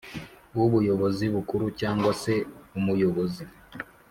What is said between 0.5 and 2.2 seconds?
w ubuyobozi bukuru cyangwa